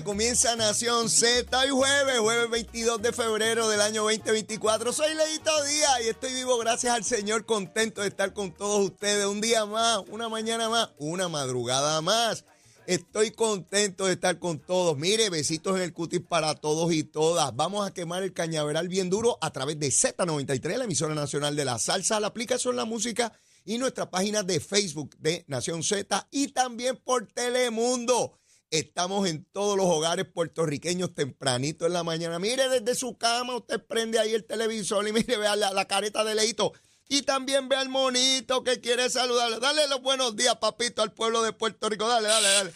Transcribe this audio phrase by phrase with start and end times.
[0.00, 4.90] Comienza Nación Z y jueves, jueves 22 de febrero del año 2024.
[4.90, 9.26] Soy Leito Díaz y estoy vivo gracias al Señor, contento de estar con todos ustedes.
[9.26, 12.46] Un día más, una mañana más, una madrugada más.
[12.86, 14.96] Estoy contento de estar con todos.
[14.96, 17.54] Mire, besitos en el cutis para todos y todas.
[17.54, 21.66] Vamos a quemar el cañaveral bien duro a través de Z93, la emisora nacional de
[21.66, 23.32] la salsa, la aplicación La Música
[23.66, 28.38] y nuestra página de Facebook de Nación Z y también por Telemundo.
[28.72, 32.38] Estamos en todos los hogares puertorriqueños tempranito en la mañana.
[32.38, 36.34] Mire, desde su cama usted prende ahí el televisor y mire, vea la, careta de
[36.34, 36.72] Leito.
[37.06, 39.60] Y también ve al monito que quiere saludarle.
[39.60, 42.08] Dale los buenos días, papito, al pueblo de Puerto Rico.
[42.08, 42.72] Dale, dale, dale.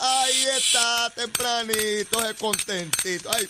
[0.00, 3.28] Ahí está, tempranito, es contentito.
[3.34, 3.48] Ay,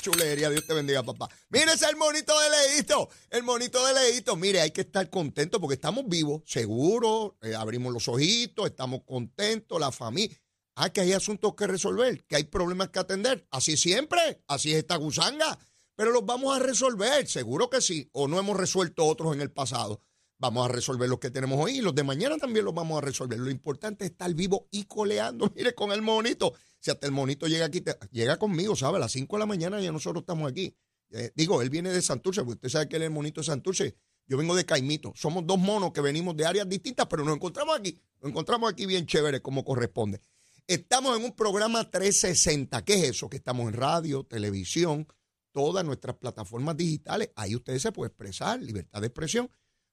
[0.00, 1.28] chulería, Dios te bendiga, papá.
[1.48, 4.36] Mire ese el monito de Leito, el monito de Leito.
[4.36, 9.80] Mire, hay que estar contento porque estamos vivos, seguros, eh, abrimos los ojitos, estamos contentos,
[9.80, 10.38] la familia.
[10.74, 13.46] Ah, que hay asuntos que resolver, que hay problemas que atender.
[13.50, 15.58] Así siempre, así es esta gusanga.
[15.94, 18.08] Pero los vamos a resolver, seguro que sí.
[18.12, 20.00] O no hemos resuelto otros en el pasado.
[20.38, 23.00] Vamos a resolver los que tenemos hoy y los de mañana también los vamos a
[23.02, 23.38] resolver.
[23.38, 25.52] Lo importante es estar vivo y coleando.
[25.54, 26.54] Mire, con el monito.
[26.80, 28.96] Si hasta el monito llega aquí, llega conmigo, ¿sabe?
[28.96, 30.74] A las 5 de la mañana ya nosotros estamos aquí.
[31.10, 33.44] Eh, digo, él viene de Santurce, porque usted sabe que él es el monito de
[33.44, 33.94] Santurce.
[34.26, 35.12] Yo vengo de Caimito.
[35.14, 37.96] Somos dos monos que venimos de áreas distintas, pero nos encontramos aquí.
[38.20, 40.20] Nos encontramos aquí bien chévere, como corresponde.
[40.68, 42.84] Estamos en un programa 360.
[42.84, 43.28] ¿Qué es eso?
[43.28, 45.08] Que estamos en radio, televisión,
[45.50, 47.30] todas nuestras plataformas digitales.
[47.34, 49.50] Ahí usted se puede expresar, libertad de expresión.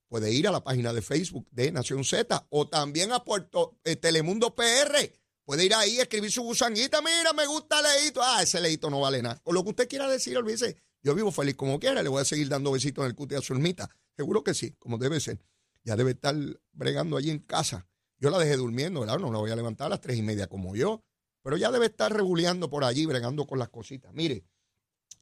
[0.08, 3.96] Puede ir a la página de Facebook de Nación Z o también a Puerto eh,
[3.96, 5.12] Telemundo PR.
[5.44, 7.02] Puede ir ahí, escribir su gusanguita.
[7.02, 8.22] Mira, me gusta Leito.
[8.24, 9.42] Ah, ese Leito no vale nada.
[9.46, 10.78] O lo que usted quiera decir, olvídese.
[11.02, 12.04] Yo vivo feliz como quiera.
[12.04, 13.90] Le voy a seguir dando besitos en el cuti a su ermita.
[14.16, 15.40] Seguro que sí, como debe ser.
[15.84, 16.36] Ya debe estar
[16.74, 17.88] bregando allí en casa
[18.20, 19.20] yo la dejé durmiendo, ¿verdad?
[19.20, 21.04] No la voy a levantar a las tres y media como yo.
[21.42, 24.14] Pero ya debe estar reguleando por allí, bregando con las cositas.
[24.14, 24.44] Mire,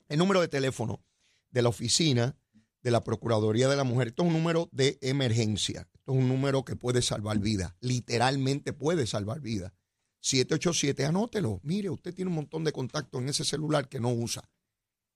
[0.09, 1.03] el número de teléfono
[1.51, 2.35] de la oficina
[2.81, 5.87] de la Procuraduría de la Mujer, esto es un número de emergencia.
[5.93, 7.73] Esto es un número que puede salvar vidas.
[7.81, 9.73] Literalmente puede salvar vidas.
[10.21, 11.59] 787, anótelo.
[11.63, 14.49] Mire, usted tiene un montón de contactos en ese celular que no usa.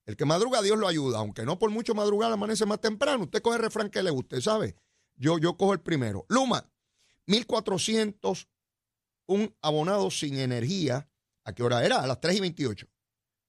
[0.06, 3.24] El que madruga, Dios lo ayuda, aunque no por mucho madrugar amanece más temprano.
[3.24, 4.76] Usted coge el refrán que le guste, ¿sabe?
[5.16, 6.26] Yo, yo cojo el primero.
[6.28, 6.70] Luma,
[7.28, 8.50] 1400,
[9.26, 11.10] un abonado sin energía.
[11.46, 12.02] ¿A qué hora era?
[12.04, 12.88] A las 3 y 28.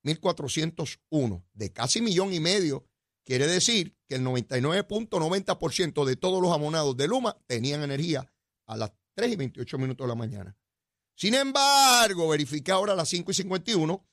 [0.04, 2.86] 1.401, de casi millón y medio,
[3.24, 8.32] quiere decir que el 99.90% de todos los abonados de Luma tenían energía
[8.66, 10.56] a las 3 y 28 minutos de la mañana.
[11.14, 14.06] Sin embargo, verifiqué ahora a las 5 y 51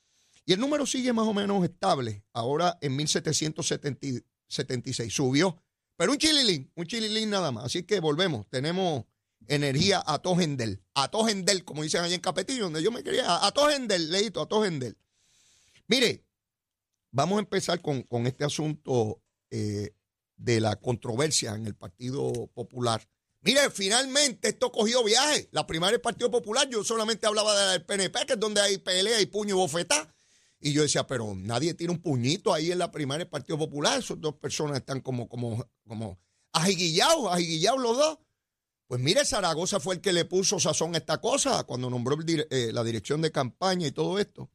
[0.46, 5.09] y el número sigue más o menos estable, ahora en 1.776.
[5.09, 5.62] Subió,
[5.96, 7.66] pero un chililín, un chililín nada más.
[7.66, 9.06] Así que volvemos, tenemos
[9.47, 13.52] energía a Togendel, a Togendel, como dicen allá en Capetillo, donde yo me quería, a
[13.52, 14.97] Togendel, leíto, a Togendel.
[15.87, 16.25] Mire,
[17.11, 19.95] vamos a empezar con, este asunto eh,
[20.35, 23.07] de la controversia en el Partido Popular.
[23.41, 25.47] Mire, finalmente esto cogió viaje.
[25.51, 29.22] La primaria del Partido Popular, yo solamente hablaba del PNP, que es donde hay pelea
[29.22, 30.13] y puño y bofetá.
[30.59, 33.99] Y yo decía, pero nadie tiene un puñito ahí en la primaria del Partido Popular.
[33.99, 36.19] Esas dos personas están como, como, como
[36.51, 38.19] ajiguillados, ajiguillados los dos.
[38.87, 42.72] Pues mire, Zaragoza fue el que le puso sazón a esta cosa cuando nombró eh,
[42.73, 44.49] la dirección de campaña y todo esto.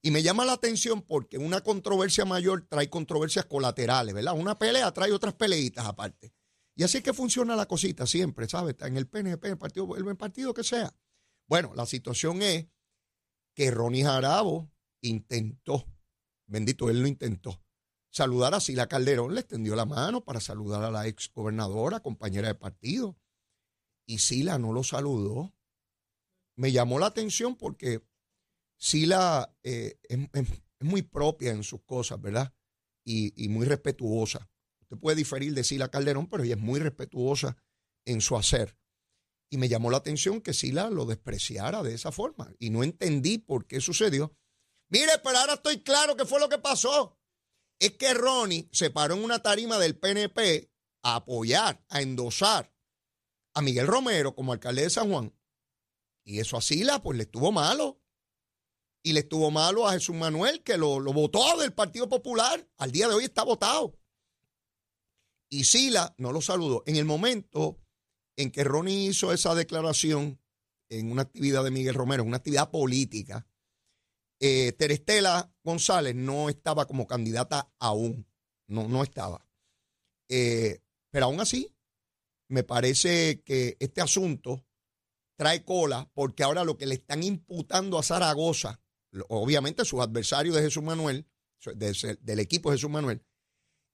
[0.00, 4.34] Y me llama la atención porque una controversia mayor trae controversias colaterales, ¿verdad?
[4.38, 6.32] Una pelea trae otras peleitas aparte.
[6.76, 8.76] Y así es que funciona la cosita siempre, ¿sabes?
[8.80, 10.94] En el PNP, en el partido, el partido que sea.
[11.48, 12.68] Bueno, la situación es
[13.54, 15.84] que Ronnie Jarabo intentó,
[16.46, 17.60] bendito, él lo intentó,
[18.10, 22.46] saludar a Sila Calderón, le extendió la mano para saludar a la ex gobernadora, compañera
[22.46, 23.18] de partido.
[24.06, 25.52] Y Sila no lo saludó.
[26.56, 28.04] Me llamó la atención porque
[28.78, 30.18] Sila eh, es,
[30.80, 32.54] muy propia en sus cosas, ¿verdad?
[33.04, 34.48] Y, muy respetuosa.
[34.82, 37.56] Usted puede diferir de Sila Calderón, pero ella es muy respetuosa
[38.06, 38.76] en su hacer.
[39.50, 42.52] Y me llamó la atención que Sila lo despreciara de esa forma.
[42.58, 44.36] Y no entendí por qué sucedió.
[44.90, 47.18] Mire, pero ahora estoy claro qué fue lo que pasó.
[47.80, 50.70] Es que Ronnie se paró en una tarima del PNP
[51.02, 52.72] a apoyar, a endosar
[53.54, 55.34] a Miguel Romero como alcalde de San Juan.
[56.24, 57.97] Y eso a Sila, pues le estuvo malo.
[59.02, 62.68] Y le estuvo malo a Jesús Manuel, que lo, lo votó del Partido Popular.
[62.78, 63.98] Al día de hoy está votado.
[65.50, 66.82] Y Sila no lo saludó.
[66.86, 67.78] En el momento
[68.36, 70.40] en que Ronnie hizo esa declaración
[70.90, 73.46] en una actividad de Miguel Romero, en una actividad política,
[74.40, 78.26] eh, Terestela González no estaba como candidata aún.
[78.68, 79.46] No, no estaba.
[80.28, 80.80] Eh,
[81.10, 81.74] pero aún así,
[82.48, 84.64] me parece que este asunto
[85.36, 88.80] trae cola porque ahora lo que le están imputando a Zaragoza,
[89.28, 91.26] obviamente sus adversarios de Jesús Manuel,
[91.74, 93.24] del equipo de Jesús Manuel,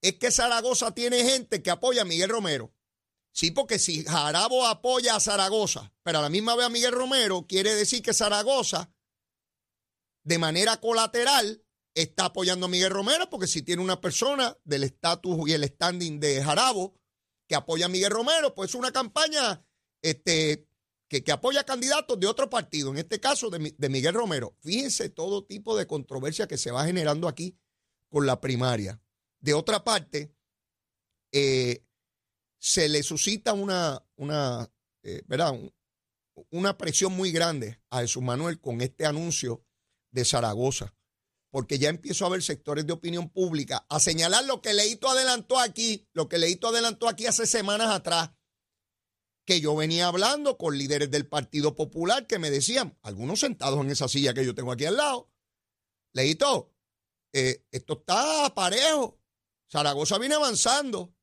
[0.02, 2.74] es que Zaragoza tiene gente que apoya a Miguel Romero.
[3.32, 7.46] Sí, porque si Jarabo apoya a Zaragoza, pero a la misma vez a Miguel Romero,
[7.48, 8.94] quiere decir que Zaragoza,
[10.22, 15.48] de manera colateral, está apoyando a Miguel Romero, porque si tiene una persona del estatus
[15.48, 16.94] y el standing de Jarabo
[17.48, 19.66] que apoya a Miguel Romero, pues es una campaña
[20.02, 20.68] este,
[21.08, 24.56] que, apoya candidatos de otro partido, en este caso de, Miguel Romero.
[24.60, 27.58] Fíjense todo tipo de controversia que se va generando aquí
[28.08, 29.00] con la primaria.
[29.40, 30.34] De otra parte,
[31.32, 31.84] eh,
[32.58, 34.72] se le suscita una, una,
[35.02, 35.22] eh,
[36.50, 39.64] una presión muy grande a Jesús Manuel con este anuncio
[40.10, 40.94] de Zaragoza,
[41.50, 45.58] porque ya empiezo a ver sectores de opinión pública a señalar lo que Leito adelantó
[45.58, 48.30] aquí, lo que Leito adelantó aquí hace semanas atrás,
[49.44, 53.90] que yo venía hablando con líderes del Partido Popular que me decían, algunos sentados en
[53.90, 55.30] esa silla que yo tengo aquí al lado,
[56.12, 56.72] Leito,
[57.32, 59.20] eh, esto está parejo,
[59.70, 61.14] Zaragoza viene avanzando.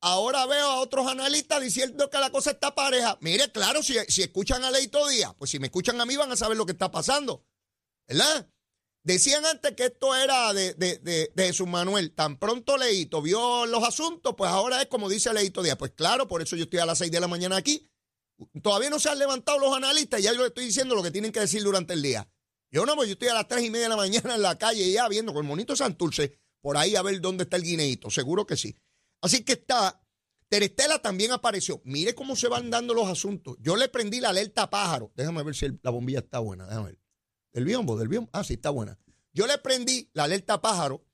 [0.00, 3.16] Ahora veo a otros analistas diciendo que la cosa está pareja.
[3.22, 6.30] Mire, claro, si, si escuchan a Leito Díaz, pues si me escuchan a mí van
[6.30, 7.46] a saber lo que está pasando.
[8.06, 8.50] ¿Verdad?
[9.04, 12.12] Decían antes que esto era de, de, de, Jesús Manuel.
[12.12, 15.76] Tan pronto Leito vio los asuntos, pues ahora es como dice Leito Díaz.
[15.76, 17.86] Pues claro, por eso yo estoy a las 6 de la mañana aquí.
[18.62, 21.32] Todavía no se han levantado los analistas, ya yo les estoy diciendo lo que tienen
[21.32, 22.26] que decir durante el día.
[22.70, 24.56] Yo no, pues yo estoy a las 3 y media de la mañana en la
[24.56, 28.08] calle ya viendo con el monito Santurce por ahí a ver dónde está el guineito,
[28.08, 28.74] seguro que sí.
[29.20, 30.02] Así que está,
[30.48, 31.82] Terestela también apareció.
[31.84, 33.56] Mire cómo se van dando los asuntos.
[33.60, 35.12] Yo le prendí la alerta pájaro.
[35.14, 37.03] Déjame ver si la bombilla está buena, déjame ver.
[37.54, 37.96] ¿Del biombo?
[37.96, 38.28] ¿Del biombo?
[38.34, 38.98] Ah, sí, está buena.
[39.32, 41.06] Yo le prendí la alerta pájaro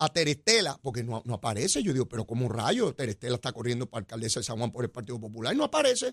[0.00, 1.84] a Terestela, porque no, no aparece.
[1.84, 4.84] Yo digo, pero como un rayo, Terestela está corriendo para alcaldesa de San Juan por
[4.84, 6.08] el Partido Popular no aparece.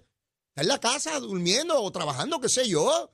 [0.49, 3.11] Está en la casa durmiendo o trabajando, qué sé yo.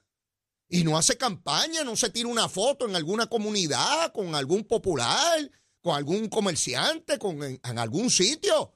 [0.67, 5.50] Y no hace campaña, no se tira una foto en alguna comunidad con algún popular
[5.85, 8.73] con algún comerciante, con, en, algún sitio.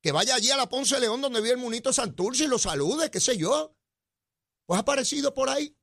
[0.00, 3.10] Que vaya allí a la Ponce León donde vive el monito Santurce y lo salude,
[3.10, 3.76] qué sé yo.
[4.64, 5.76] Pues ha aparecido por ahí.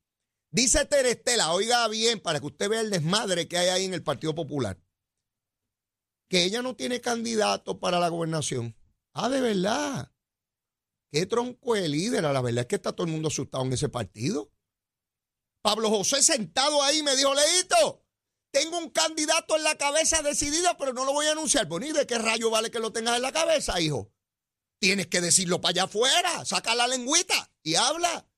[0.52, 4.04] Dice Terestela, oiga bien, para que usted vea el desmadre que hay ahí en el
[4.04, 4.78] Partido Popular,
[6.30, 8.76] que ella no tiene candidato para la gobernación.
[9.14, 10.12] Ah, de verdad.
[11.12, 12.24] Qué tronco de líder.
[12.24, 14.52] La verdad es que está todo el mundo asustado en ese partido.
[15.62, 18.06] Pablo José sentado ahí me dijo, Leito,
[18.52, 21.68] tengo un candidato en la cabeza decidido, pero no lo voy a anunciar.
[21.68, 24.12] Pues ni de qué rayo vale que lo tengas en la cabeza, hijo.
[24.80, 26.46] Tienes que decirlo para allá afuera.
[26.46, 28.31] Saca la lengüita y habla.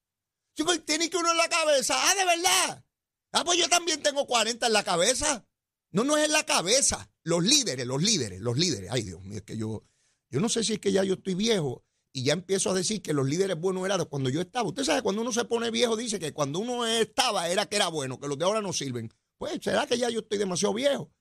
[0.56, 1.96] Chico, tiene que uno en la cabeza.
[1.98, 2.86] Ah, de verdad.
[3.32, 5.46] Ah, pues yo también tengo 40 en la cabeza.
[5.92, 7.12] No, no es en la cabeza.
[7.24, 8.90] Los líderes, los líderes, los líderes.
[8.92, 9.84] Ay, Dios mío, es que yo,
[10.30, 13.02] yo no sé si es que ya yo estoy viejo y ya empiezo a decir
[13.02, 14.70] que los líderes buenos eran cuando yo estaba.
[14.70, 17.88] Usted sabe, cuando uno se pone viejo, dice que cuando uno estaba era que era
[17.88, 19.12] bueno, que los de ahora no sirven.
[19.38, 21.12] Pues, ¿será que ya yo estoy demasiado viejo?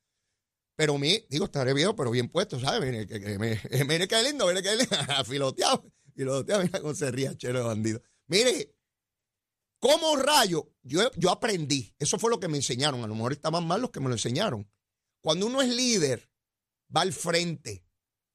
[0.76, 2.80] Pero mi, digo, estaré viejo, pero bien puesto, ¿sabes?
[2.90, 3.38] Mire, que, que,
[3.86, 4.96] mire qué lindo, mire qué lindo.
[5.24, 5.84] Filoteado,
[6.14, 8.02] filoteado, mira cómo se ría, chero bandido.
[8.26, 8.74] Mire,
[9.82, 13.66] como rayo, yo, yo aprendí, eso fue lo que me enseñaron, a lo mejor estaban
[13.66, 14.70] mal los que me lo enseñaron.
[15.20, 16.30] Cuando uno es líder,
[16.96, 17.84] va al frente,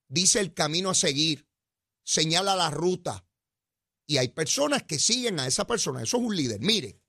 [0.10, 1.48] dice el camino a seguir,
[2.04, 3.25] señala la ruta,
[4.06, 6.60] y hay personas que siguen a esa persona, eso es un líder.
[6.60, 7.01] Mire,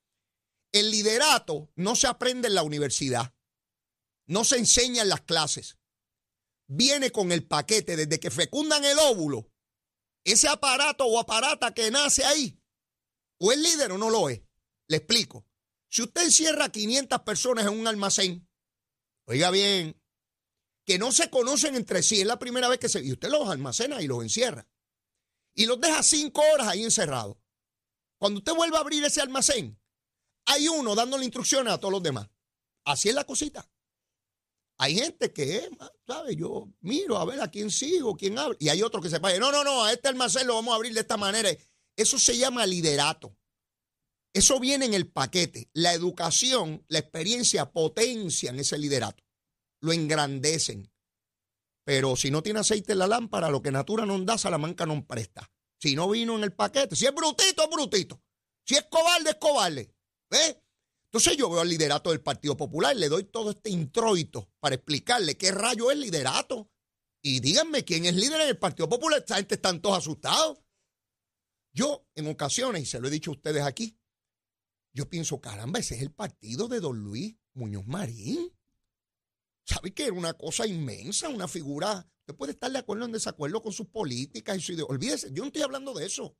[0.71, 3.35] el liderato no se aprende en la universidad,
[4.29, 5.79] no se enseña en las clases.
[6.69, 9.51] Viene con el paquete desde que fecundan el óvulo.
[10.23, 12.58] Ese aparato o aparata que nace ahí,
[13.39, 14.43] o es líder o no lo es.
[14.89, 15.47] Le explico.
[15.89, 18.49] Si usted encierra 500 personas en un almacén,
[19.25, 20.01] oiga bien,
[20.85, 23.03] que no se conocen entre sí, es la primera vez que se...
[23.03, 24.67] Y usted los almacena y los encierra.
[25.55, 27.37] Y los deja cinco horas ahí encerrados.
[28.19, 29.79] Cuando usted vuelve a abrir ese almacén,
[30.47, 32.29] hay uno dándole instrucciones a todos los demás.
[32.85, 33.69] Así es la cosita.
[34.79, 35.69] Hay gente que,
[36.07, 36.37] ¿sabes?
[36.37, 38.57] Yo miro a ver a quién sigo, quién habla.
[38.61, 39.39] Y hay otro que se paga.
[39.39, 41.51] No, no, no, a este almacén lo vamos a abrir de esta manera.
[41.99, 43.37] Eso se llama liderato.
[44.33, 45.69] Eso viene en el paquete.
[45.73, 49.25] La educación, la experiencia potencian ese liderato.
[49.81, 50.93] Lo engrandecen.
[51.85, 55.05] Pero si no tiene aceite en la lámpara, lo que Natura no da, Salamanca no
[55.09, 55.51] presta.
[55.81, 58.23] Si no vino en el paquete, si es brutito, es brutito.
[58.65, 59.93] Si es cobarde, es cobarde.
[60.31, 60.57] ¿Ves?
[61.07, 65.37] Entonces yo veo al liderato del Partido Popular, le doy todo este introito para explicarle
[65.37, 66.71] qué rayo es liderato.
[67.25, 69.19] Y díganme quién es líder en el Partido Popular.
[69.19, 70.59] Esta gente están todos asustados.
[71.73, 73.99] Yo, en ocasiones, y se lo he dicho a ustedes aquí,
[74.93, 78.53] yo pienso, caramba, ese es el partido de don Luis Muñoz Marín.
[79.65, 82.11] ¿Sabe que era una cosa inmensa, una figura?
[82.21, 84.95] Usted puede estar de acuerdo o en desacuerdo con sus políticas y su ideología.
[84.97, 86.37] Olvídese, yo no estoy hablando de eso.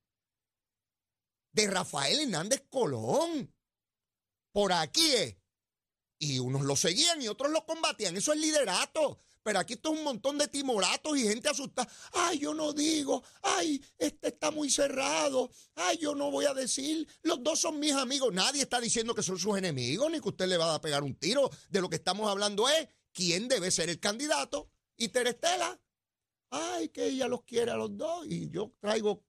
[1.53, 3.55] De Rafael Hernández Colón.
[4.53, 5.37] Por aquí es.
[6.19, 8.17] Y unos lo seguían y otros lo combatían.
[8.17, 9.21] Eso es liderato.
[9.43, 11.91] Pero aquí está un montón de timoratos y gente asustada.
[12.13, 13.23] Ay, yo no digo.
[13.43, 15.51] Ay, este está muy cerrado.
[15.75, 17.07] Ay, yo no voy a decir.
[17.23, 18.33] Los dos son mis amigos.
[18.33, 21.15] Nadie está diciendo que son sus enemigos ni que usted le va a pegar un
[21.15, 21.51] tiro.
[21.71, 24.71] De lo que estamos hablando es quién debe ser el candidato.
[24.97, 25.81] Y Terestela.
[26.51, 28.27] Ay, que ella los quiere a los dos.
[28.27, 29.25] Y yo traigo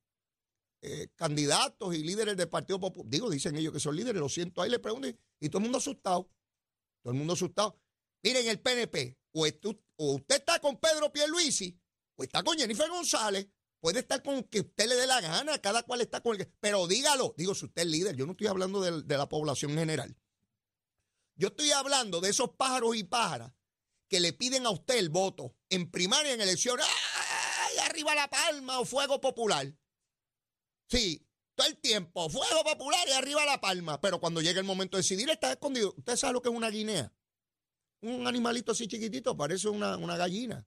[0.82, 3.10] eh, candidatos y líderes del Partido Popular.
[3.10, 4.20] Digo, dicen ellos que son líderes.
[4.20, 4.62] Lo siento.
[4.62, 5.08] Ahí le pregunto.
[5.40, 6.30] Y todo el mundo asustado.
[7.02, 7.78] Todo el mundo asustado.
[8.24, 11.80] Miren, el PNP, o, usted está con Pedro Pierluisi,
[12.16, 13.48] o está con Jennifer González,
[13.80, 16.52] puede estar con que usted le dé la gana, cada cual está con el que...
[16.60, 19.74] Pero dígalo, digo, si usted es líder, yo no estoy hablando de, de la población
[19.76, 20.18] general.
[21.36, 23.54] Yo estoy hablando de esos pájaros y pájaras
[24.10, 28.80] que le piden a usted el voto en primaria, en elección, ¡ay, arriba la palma
[28.80, 29.74] o fuego popular!
[30.90, 34.98] Sí, todo el tiempo, fuego popular y arriba la palma, pero cuando llega el momento
[34.98, 35.94] de decidir está escondido.
[35.98, 37.14] ¿Usted sabe lo que es una guinea?
[38.02, 40.66] Un animalito así chiquitito, parece una, gallina.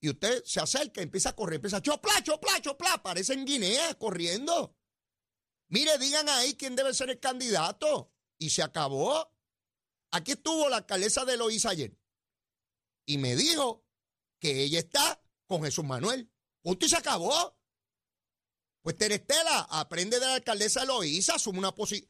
[0.00, 3.94] Y usted se acerca, empieza a correr, empieza a chopla, chopla, chopla, parece en Guinea
[3.94, 4.76] corriendo.
[5.68, 8.12] Mire, digan ahí quién debe ser el candidato.
[8.38, 9.34] Y se acabó.
[10.12, 11.96] Aquí estuvo la alcaldesa de Loíza ayer.
[13.06, 13.84] Y me dijo
[14.40, 16.32] que ella está con Jesús Manuel.
[16.62, 17.58] Punto y se acabó.
[18.82, 22.09] Pues Terestela, aprende de la alcaldesa de Loíza, asume una posición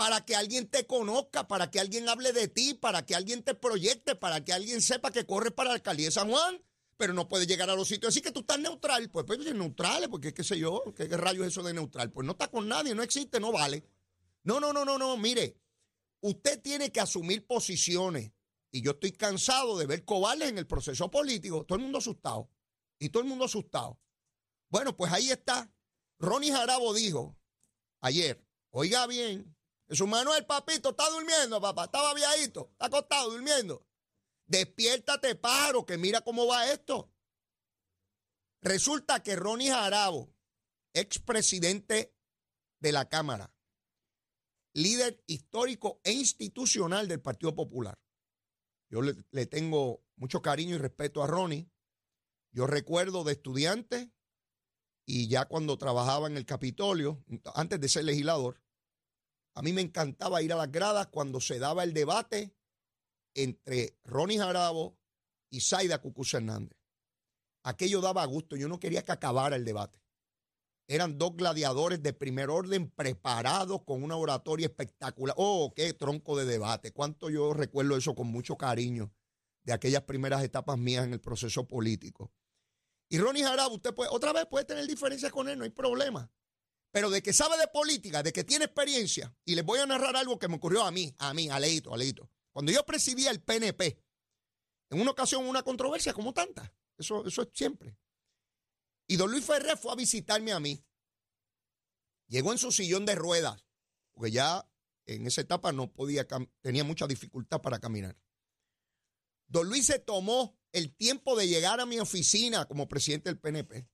[0.00, 3.54] para que alguien te conozca, para que alguien hable de ti, para que alguien te
[3.54, 6.58] proyecte, para que alguien sepa que corres para la alcaldía de San Juan,
[6.96, 9.10] pero no puedes llegar a los sitios así que tú estás neutral.
[9.10, 12.10] Pues, pues neutral, porque qué sé yo, ¿qué, qué rayo es eso de neutral?
[12.10, 13.84] Pues no está con nadie, no existe, no vale.
[14.42, 15.58] No, no, no, no, no, mire,
[16.22, 18.32] usted tiene que asumir posiciones.
[18.70, 21.66] Y yo estoy cansado de ver cobardes en el proceso político.
[21.66, 22.48] Todo el mundo asustado.
[22.98, 24.00] Y todo el mundo asustado.
[24.70, 25.70] Bueno, pues ahí está.
[26.18, 27.36] Ronnie Jarabo dijo
[28.00, 29.54] ayer, oiga bien,
[29.90, 31.86] Jesús Manuel, papito, está durmiendo, papá.
[31.86, 33.84] Estaba viejito, está acostado, durmiendo.
[34.46, 37.12] Despiértate, pájaro, que mira cómo va esto.
[38.62, 40.32] Resulta que Ronnie Jarabo,
[40.94, 42.14] expresidente
[42.78, 43.52] de la Cámara,
[44.74, 47.98] líder histórico e institucional del Partido Popular.
[48.90, 51.68] Yo le, le, tengo mucho cariño y respeto a Ronnie.
[52.52, 54.12] Yo recuerdo de estudiante
[55.04, 57.24] y ya cuando trabajaba en el Capitolio,
[57.56, 58.60] antes de ser legislador,
[59.54, 62.54] a mí me encantaba ir a las gradas cuando se daba el debate
[63.34, 64.96] entre Ronnie Jarabo
[65.50, 66.78] y Zaida Cucuz Hernández.
[67.62, 68.56] Aquello daba gusto.
[68.56, 70.00] Yo no quería que acabara el debate.
[70.88, 75.34] Eran dos gladiadores de primer orden preparados con una oratoria espectacular.
[75.38, 76.92] Oh, qué tronco de debate.
[76.92, 79.12] Cuánto yo recuerdo eso con mucho cariño
[79.62, 82.32] de aquellas primeras etapas mías en el proceso político.
[83.08, 86.30] Y Ronnie Jarabo, usted puede, otra vez puede tener diferencias con él, no hay problema
[86.90, 90.16] pero de que sabe de política, de que tiene experiencia, y les voy a narrar
[90.16, 92.30] algo que me ocurrió a mí, a mí, a Leito, a Leito.
[92.52, 94.02] Cuando yo presidía el PNP,
[94.90, 97.96] en una ocasión una controversia como tanta, eso, eso es siempre.
[99.06, 100.84] Y don Luis Ferrer fue a visitarme a mí.
[102.28, 103.64] Llegó en su sillón de ruedas,
[104.12, 104.68] porque ya
[105.06, 106.26] en esa etapa no podía,
[106.60, 108.16] tenía mucha dificultad para caminar.
[109.46, 113.88] Don Luis se tomó el tiempo de llegar a mi oficina como presidente del PNP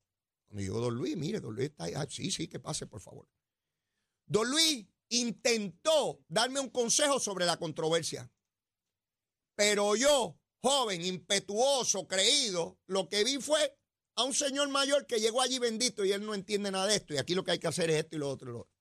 [0.47, 1.95] cuando llegó Don Luis, mire, Don Luis está ahí.
[1.95, 3.29] Ah, sí, sí, que pase, por favor.
[4.27, 8.31] Don Luis intentó darme un consejo sobre la controversia.
[9.55, 13.79] Pero yo, joven, impetuoso, creído, lo que vi fue
[14.17, 17.15] a un señor mayor que llegó allí bendito y él no entiende nada de esto.
[17.15, 18.73] Y aquí lo que hay que hacer es esto y lo otro y lo otro.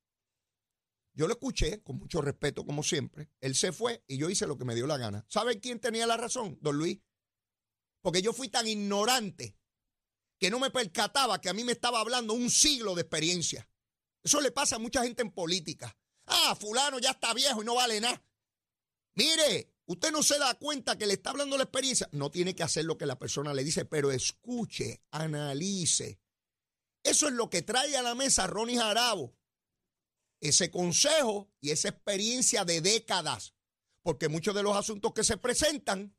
[1.14, 3.30] Yo lo escuché con mucho respeto, como siempre.
[3.40, 5.26] Él se fue y yo hice lo que me dio la gana.
[5.30, 6.58] ¿Sabe quién tenía la razón?
[6.62, 7.00] Don Luis.
[8.02, 9.56] Porque yo fui tan ignorante
[10.40, 13.70] que no me percataba que a mí me estaba hablando un siglo de experiencia.
[14.24, 15.98] Eso le pasa a mucha gente en política.
[16.26, 18.24] Ah, fulano ya está viejo y no vale nada.
[19.16, 22.10] Mire, usted no se da cuenta que le está hablando la experiencia.
[22.12, 26.20] No tiene que hacer lo que la persona le dice, pero escuche, analice.
[27.04, 29.38] Eso es lo que trae a la mesa Ronnie Jarabo.
[30.42, 33.54] Ese consejo y esa experiencia de décadas.
[34.02, 36.16] Porque muchos de los asuntos que se presentan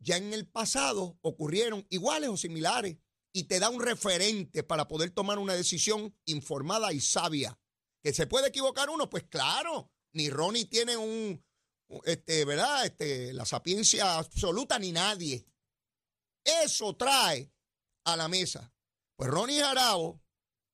[0.00, 2.98] ya en el pasado ocurrieron iguales o similares.
[3.38, 7.56] Y te da un referente para poder tomar una decisión informada y sabia.
[8.02, 9.08] ¿Que se puede equivocar uno?
[9.08, 9.92] Pues claro.
[10.12, 11.40] Ni Ronnie tiene un,
[12.04, 12.84] este, ¿verdad?
[12.84, 15.46] Este, la sapiencia absoluta ni nadie.
[16.42, 17.52] Eso trae
[18.06, 18.74] a la mesa.
[19.14, 20.20] Pues Ronnie Jarabo,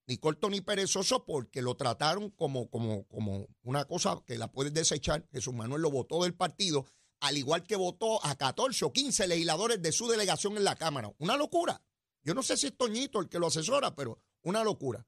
[0.06, 4.73] ni corto ni perezoso, porque lo trataron como, como, como una cosa que la puedes
[4.73, 5.28] desechar.
[5.33, 6.87] Jesús Manuel lo votó del partido,
[7.21, 11.12] al igual que votó a 14 o 15 legisladores de su delegación en la Cámara.
[11.18, 11.83] Una locura.
[12.24, 15.06] Yo no sé si es Toñito el que lo asesora, pero una locura.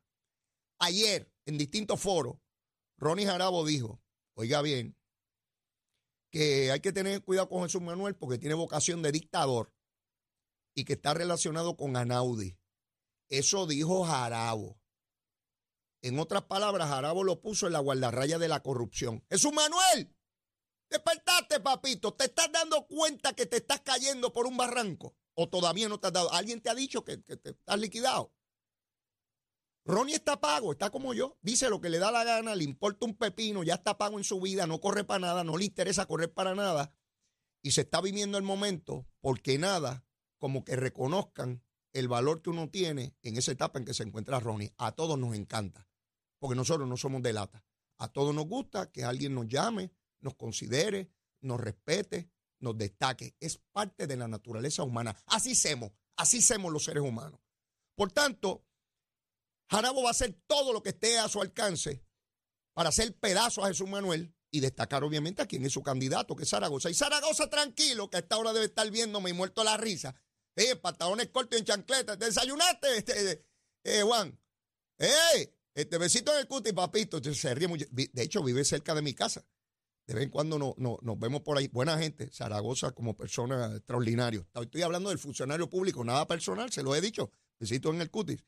[0.79, 2.37] Ayer, en distintos foros,
[2.99, 4.03] Ronnie Jarabo dijo,
[4.35, 4.97] oiga bien,
[6.31, 9.73] que hay que tener cuidado con Jesús Manuel porque tiene vocación de dictador
[10.75, 12.59] y que está relacionado con Anaudi.
[13.29, 14.79] Eso dijo Jarabo.
[16.03, 19.25] En otras palabras, Jarabo lo puso en la guardarraya de la corrupción.
[19.31, 20.15] Jesús Manuel,
[20.91, 22.13] despertaste, papito.
[22.15, 25.17] ¿Te estás dando cuenta que te estás cayendo por un barranco?
[25.37, 26.33] ¿O todavía no te has dado?
[26.33, 28.33] ¿Alguien te ha dicho que, te estás liquidado?
[29.85, 33.07] Ronnie está pago, está como yo, dice lo que le da la gana, le importa
[33.07, 36.07] un pepino, ya está pago en su vida, no corre para nada, no le interesa
[36.07, 36.93] correr para nada
[37.63, 40.05] y se está viviendo el momento porque nada
[40.39, 41.63] como que reconozcan
[41.93, 44.73] el valor que uno tiene en esa etapa en que se encuentra Ronnie.
[44.77, 45.89] A todos nos encanta,
[46.39, 47.65] porque nosotros no somos de lata.
[47.99, 53.37] A todos nos gusta que alguien nos llame, nos considere, nos respete, nos destaque.
[53.41, 55.17] Es parte de la naturaleza humana.
[55.27, 57.41] Así somos, así somos los seres humanos.
[57.95, 58.65] Por tanto,
[59.71, 62.05] Jarabo va a hacer todo lo que esté a su alcance
[62.75, 66.45] para hacer pedazo a Jesús Manuel y destacar obviamente a quién es su candidato, que
[66.45, 66.91] es Zaragoza.
[66.91, 70.15] Y Zaragoza tranquilo, que a esta hora debe estar viéndome y muerto la risa.
[70.55, 72.19] Eh, pantalones cortos en chancleta.
[72.19, 73.45] ¿Te desayunaste, este,
[73.85, 74.39] eh, Juan?
[74.99, 77.23] Eh, este besito en el cuti, papito.
[77.23, 77.85] Se ríe mucho.
[77.91, 79.45] De hecho, vive cerca de mi casa.
[80.07, 81.67] De vez en cuando no, nos vemos por ahí.
[81.69, 84.47] Buena gente, Zaragoza como persona extraordinario.
[84.55, 87.31] Estoy hablando del funcionario público, nada personal, se lo he dicho.
[87.59, 88.45] Besito en el cutis.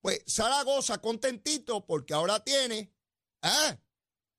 [0.00, 2.92] Pues Zaragoza contentito porque ahora tiene
[3.42, 3.78] ¿ah?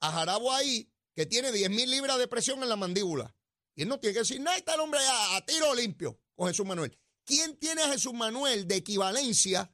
[0.02, 3.34] a Jarabo ahí que tiene 10 mil libras de presión en la mandíbula.
[3.76, 6.66] Y él no tiene que decir nada, está el hombre a, tiro limpio con Jesús
[6.66, 6.98] Manuel.
[7.24, 9.74] ¿Quién tiene a Jesús Manuel de equivalencia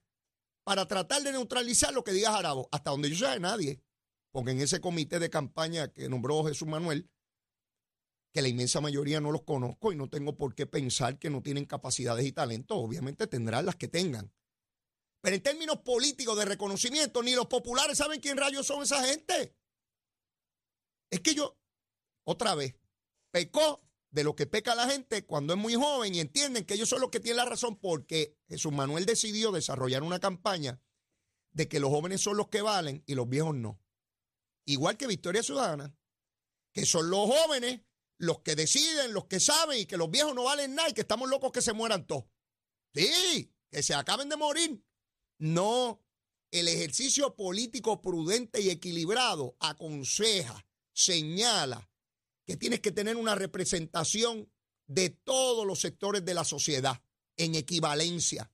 [0.63, 2.70] para tratar de neutralizar lo que diga Jarabo?
[2.72, 3.82] Hasta donde yo sé, nadie.
[4.32, 7.10] Porque en ese comité de campaña que nombró Jesús Manuel,
[8.34, 11.42] que la inmensa mayoría no los conozco y no tengo por qué pensar que no
[11.42, 14.32] tienen capacidades y talentos, obviamente tendrán las que tengan.
[15.22, 19.56] Pero en términos políticos de reconocimiento, ni los populares saben quién rayos son esa gente.
[21.10, 21.58] Es que yo,
[22.26, 22.76] otra vez,
[23.32, 26.90] pecó de lo que peca la gente cuando es muy joven y entienden que ellos
[26.90, 30.82] son los que tienen la razón porque Jesús Manuel decidió desarrollar una campaña
[31.52, 33.80] de que los jóvenes son los que valen y los viejos no.
[34.67, 35.95] Igual que Victoria Ciudadana,
[36.73, 37.82] que son los jóvenes
[38.17, 41.01] los que deciden, los que saben y que los viejos no valen nada y que
[41.01, 42.25] estamos locos que se mueran todos.
[42.93, 44.84] Sí, que se acaben de morir.
[45.39, 46.03] No,
[46.51, 51.89] el ejercicio político prudente y equilibrado aconseja, señala
[52.45, 54.51] que tienes que tener una representación
[54.88, 57.01] de todos los sectores de la sociedad
[57.38, 58.51] en equivalencia.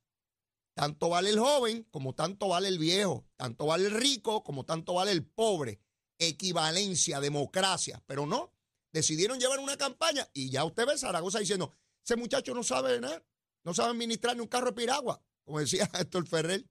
[0.76, 4.95] Tanto vale el joven como tanto vale el viejo, tanto vale el rico como tanto
[4.95, 5.83] vale el pobre.
[6.28, 8.54] Equivalencia, democracia, pero no.
[8.92, 13.24] Decidieron llevar una campaña y ya usted ve Zaragoza diciendo, ese muchacho no sabe nada,
[13.64, 16.66] no sabe administrar ni un carro de piragua, como decía Héctor Ferrer.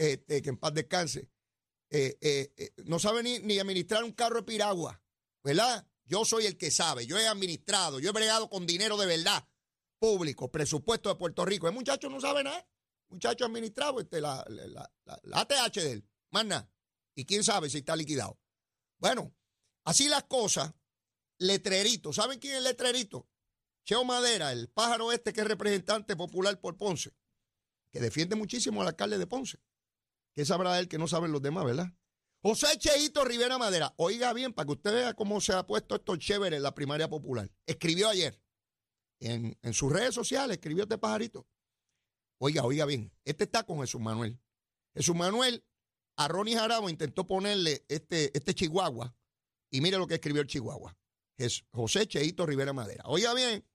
[0.00, 1.28] Este, que en paz descanse,
[1.90, 5.02] eh, eh, eh, no sabe ni, administrar un carro de piragua,
[5.44, 5.86] ¿verdad?
[6.06, 9.46] Yo soy el que sabe, yo he administrado, yo he bregado con dinero de verdad,
[9.98, 11.68] público, presupuesto de Puerto Rico.
[11.68, 12.66] El muchacho no sabe nada,
[13.10, 14.90] muchacho administrado este, la, la,
[15.34, 16.72] ATH de él, más nada.
[17.14, 18.39] Y quién sabe si está liquidado.
[19.00, 19.34] Bueno,
[19.84, 20.72] así las cosas,
[21.38, 23.28] letrerito, ¿saben quién es letrerito?
[23.84, 27.12] Cheo Madera, el pájaro este que es representante popular por Ponce,
[27.90, 29.58] que defiende muchísimo al alcalde de Ponce.
[30.34, 31.92] ¿Qué sabrá él que no saben los demás, verdad?
[32.42, 36.16] José Cheito Rivera Madera, oiga bien, para que usted vea cómo se ha puesto esto
[36.16, 37.50] chévere en la primaria popular.
[37.66, 38.40] Escribió ayer
[39.18, 41.46] en, sus redes sociales, escribió este pajarito.
[42.38, 44.40] Oiga, oiga bien, este está con Jesús Manuel.
[44.94, 45.64] Jesús Manuel
[46.20, 49.16] a Ronnie Jarabo intentó ponerle este, este chihuahua
[49.70, 50.94] y mire lo que escribió el chihuahua.
[51.38, 53.04] Es José Cheito Rivera Madera.
[53.06, 53.66] Oiga bien,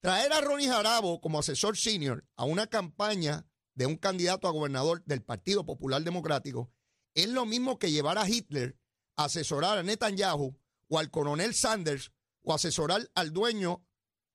[0.00, 5.02] traer a Ronnie Jarabo como asesor senior a una campaña de un candidato a gobernador
[5.06, 6.70] del Partido Popular Democrático
[7.14, 8.76] es lo mismo que llevar a Hitler
[9.16, 10.54] a asesorar a Netanyahu
[10.88, 12.12] o al coronel Sanders
[12.42, 13.82] o asesorar al dueño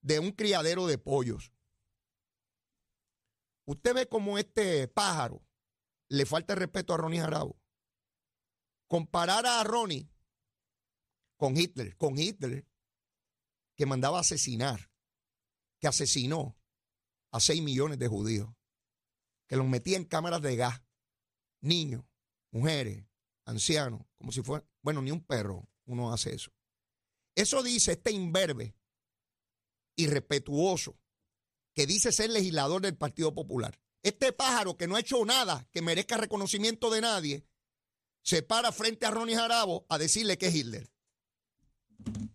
[0.01, 1.51] de un criadero de pollos.
[3.65, 5.44] Usted ve como este pájaro
[6.09, 7.59] le falta el respeto a Ronnie Jarabo.
[8.87, 10.09] Comparar a Ronnie
[11.37, 12.65] con Hitler, con Hitler,
[13.75, 14.91] que mandaba asesinar,
[15.79, 16.57] que asesinó
[17.31, 18.49] a 6 millones de judíos,
[19.47, 20.81] que los metía en cámaras de gas,
[21.61, 22.05] niños,
[22.51, 23.05] mujeres,
[23.45, 26.51] ancianos, como si fuera, bueno, ni un perro uno hace eso.
[27.35, 28.75] Eso dice este imberbe
[29.97, 30.97] irrespetuoso
[31.73, 33.79] que dice ser legislador del Partido Popular.
[34.05, 37.43] Este pájaro que no ha hecho nada que merezca reconocimiento de nadie,
[38.21, 40.87] se para frente a Ronnie Jarabo a decirle que es Hitler.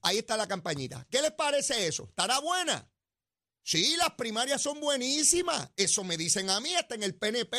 [0.02, 1.06] Ahí está la campañita.
[1.08, 2.08] ¿Qué les parece eso?
[2.08, 2.90] ¿Estará buena?
[3.62, 5.70] Sí, las primarias son buenísimas.
[5.76, 7.56] Eso me dicen a mí, hasta en el PNP.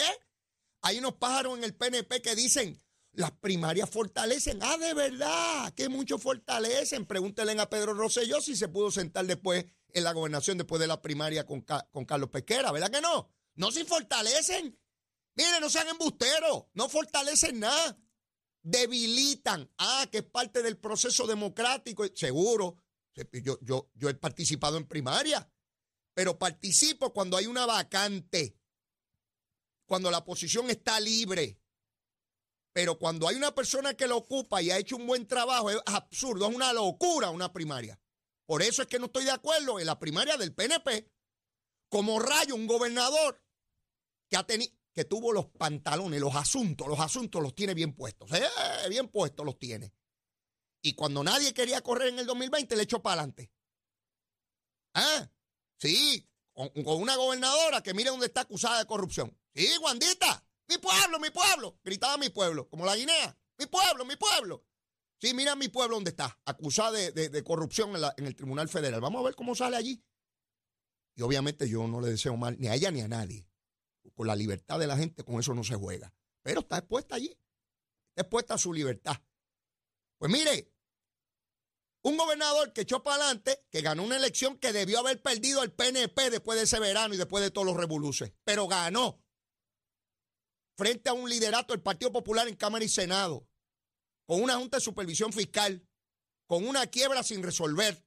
[0.82, 4.60] Hay unos pájaros en el PNP que dicen, las primarias fortalecen.
[4.62, 7.06] Ah, de verdad, que muchos fortalecen.
[7.06, 11.02] Pregúntenle a Pedro Rosselló si se pudo sentar después en la gobernación después de la
[11.02, 13.30] primaria con, con Carlos Pesquera, ¿verdad que no?
[13.56, 14.78] No se fortalecen.
[15.36, 17.98] Miren, no sean embusteros, no fortalecen nada.
[18.62, 19.70] Debilitan.
[19.78, 22.06] Ah, que es parte del proceso democrático.
[22.16, 22.78] Seguro,
[23.14, 25.50] yo, yo, yo he participado en primaria,
[26.14, 28.58] pero participo cuando hay una vacante,
[29.86, 31.60] cuando la posición está libre.
[32.74, 35.78] Pero cuando hay una persona que lo ocupa y ha hecho un buen trabajo, es
[35.86, 38.00] absurdo, es una locura una primaria.
[38.46, 41.10] Por eso es que no estoy de acuerdo en la primaria del PNP.
[41.92, 43.44] Como rayo, un gobernador
[44.30, 48.32] que, ha tenido, que tuvo los pantalones, los asuntos, los asuntos los tiene bien puestos.
[48.32, 48.48] Eh,
[48.88, 49.94] bien puestos los tiene.
[50.82, 53.52] Y cuando nadie quería correr en el 2020, le echó para adelante.
[54.94, 55.30] Ah,
[55.78, 59.38] sí, con, una gobernadora que mire dónde está acusada de corrupción.
[59.54, 61.78] Sí, Guandita, mi pueblo, mi pueblo.
[61.84, 63.38] Gritaba mi pueblo, como la Guinea.
[63.58, 64.66] Mi pueblo, mi pueblo.
[65.20, 69.02] Sí, mira mi pueblo donde está, acusada de, corrupción en, el Tribunal Federal.
[69.02, 70.02] Vamos a ver cómo sale allí.
[71.16, 73.48] Y obviamente yo no le deseo mal ni a ella ni a nadie.
[74.14, 76.14] Con la libertad de la gente, con eso no se juega.
[76.42, 77.38] Pero está expuesta allí.
[78.10, 79.18] Está expuesta a su libertad.
[80.18, 80.72] Pues mire,
[82.04, 85.72] un gobernador que echó para adelante, que ganó una elección que debió haber perdido el
[85.72, 89.24] PNP después de ese verano y después de todos los revoluces, pero ganó
[90.78, 93.48] frente a un liderato del Partido Popular en Cámara y Senado
[94.26, 95.86] con una Junta de Supervisión Fiscal,
[96.48, 98.04] con una quiebra sin resolver,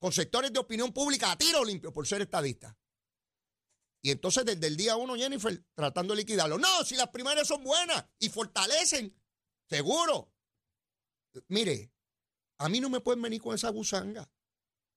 [0.00, 2.76] con sectores de opinión pública a tiro limpio por ser estadista.
[4.02, 6.58] Y entonces desde el día uno, Jennifer, tratando de liquidarlo.
[6.58, 9.14] No, si las primarias son buenas y fortalecen,
[9.68, 10.32] seguro.
[11.48, 11.92] Mire,
[12.58, 14.28] a mí no me pueden venir con esa gusanga.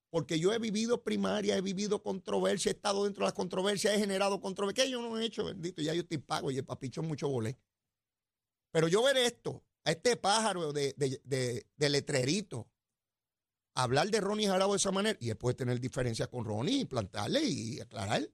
[0.10, 4.00] Porque yo he vivido primaria, he vivido controversia, he estado dentro de las controversias, he
[4.00, 4.86] generado controversia.
[4.86, 5.44] ¿Qué yo no he hecho?
[5.44, 7.58] Bendito, ya yo estoy pago y el papicho mucho volé.
[8.72, 12.70] Pero yo veré esto a este pájaro de, de, letrerito
[13.76, 17.44] hablar de Ronnie Jarabo de esa manera y después tener diferencias con Ronnie y plantarle
[17.44, 18.30] y aclarar.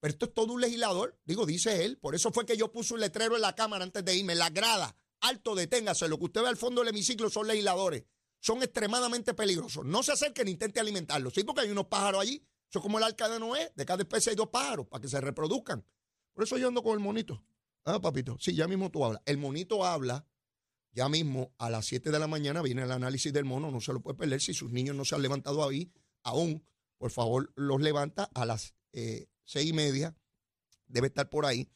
[0.00, 1.98] Pero esto es todo un legislador, digo, dice él.
[1.98, 4.50] Por eso fue que yo puse un letrero en la cámara antes de irme, la
[4.50, 4.96] grada.
[5.20, 6.08] Alto, deténgase.
[6.08, 8.04] Lo que usted ve al fondo del hemiciclo son legisladores.
[8.40, 9.84] Son extremadamente peligrosos.
[9.84, 11.32] No se acerquen, intente alimentarlos.
[11.32, 12.44] Sí, porque hay unos pájaros allí.
[12.68, 13.72] Eso es como el arca de Noé.
[13.76, 15.86] De cada especie hay dos pájaros para que se reproduzcan.
[16.32, 17.44] Por eso yo ando con el monito.
[17.84, 18.36] Ah, papito.
[18.40, 19.22] Sí, ya mismo tú hablas.
[19.24, 20.26] El monito habla
[20.92, 23.92] ya mismo a las 7 de la mañana viene el análisis del mono, no se
[23.92, 24.40] lo puede perder.
[24.40, 25.90] Si sus niños no se han levantado ahí,
[26.22, 26.64] aún,
[26.98, 30.14] por favor, los levanta a las eh, seis y media.
[30.86, 31.70] Debe estar por ahí.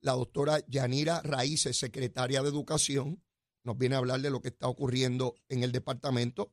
[0.00, 3.22] La doctora Yanira Raíces, secretaria de Educación,
[3.62, 6.52] nos viene a hablar de lo que está ocurriendo en el departamento.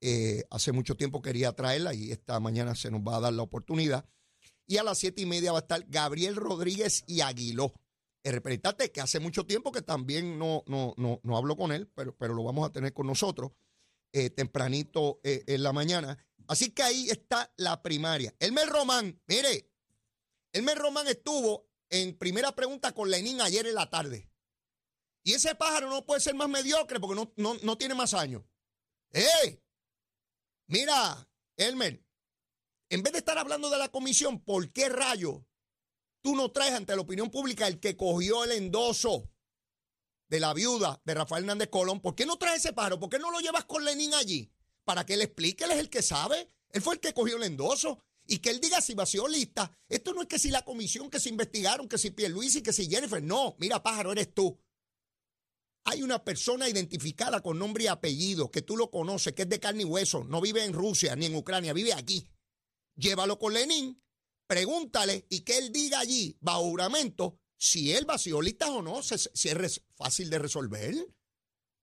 [0.00, 3.42] Eh, hace mucho tiempo quería traerla y esta mañana se nos va a dar la
[3.42, 4.08] oportunidad.
[4.66, 7.72] Y a las siete y media va a estar Gabriel Rodríguez y Aguiló
[8.28, 11.90] el representante que hace mucho tiempo que también no, no, no, no hablo con él,
[11.94, 13.52] pero, pero lo vamos a tener con nosotros
[14.12, 16.18] eh, tempranito eh, en la mañana.
[16.46, 18.34] Así que ahí está la primaria.
[18.38, 19.70] Elmer Román, mire,
[20.52, 24.30] Elmer Román estuvo en primera pregunta con Lenín ayer en la tarde.
[25.22, 28.42] Y ese pájaro no puede ser más mediocre porque no, no, no tiene más años.
[29.12, 29.62] ¡Eh!
[30.66, 32.04] Mira, Elmer,
[32.90, 35.46] en vez de estar hablando de la comisión, ¿por qué rayo
[36.22, 39.30] tú no traes ante la opinión pública el que cogió el endoso
[40.28, 42.00] de la viuda de Rafael Hernández Colón.
[42.00, 42.98] ¿Por qué no traes ese pájaro?
[42.98, 44.50] ¿Por qué no lo llevas con Lenin allí?
[44.84, 46.48] Para que él explique, él es el que sabe.
[46.70, 47.98] Él fue el que cogió el endoso.
[48.26, 49.72] Y que él diga si vació lista.
[49.88, 52.88] Esto no es que si la comisión, que se investigaron, que si y que si
[52.88, 53.22] Jennifer.
[53.22, 54.58] No, mira, pájaro, eres tú.
[55.84, 59.58] Hay una persona identificada con nombre y apellido, que tú lo conoces, que es de
[59.58, 62.28] carne y hueso, no vive en Rusia ni en Ucrania, vive aquí.
[62.96, 63.98] Llévalo con Lenin
[64.48, 69.82] pregúntale y que él diga allí, bajo juramento, si él vació o no, si es
[69.94, 70.94] fácil de resolver.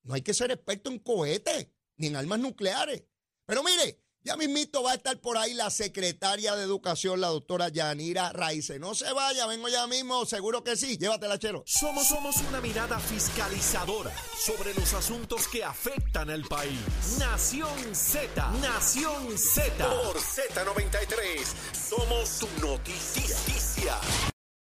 [0.03, 3.03] No hay que ser experto en cohetes ni en armas nucleares.
[3.45, 7.69] Pero mire, Ya mismito va a estar por ahí la secretaria de Educación, la doctora
[7.69, 8.79] Yanira Raice.
[8.79, 10.97] No se vaya, vengo ya mismo, seguro que sí.
[10.97, 11.63] Llévatela, chero.
[11.67, 16.79] Somos, somos una mirada fiscalizadora sobre los asuntos que afectan al país.
[17.19, 19.87] Nación Z, Nación Z.
[19.87, 21.45] Por Z93,
[21.87, 23.99] somos su noticia.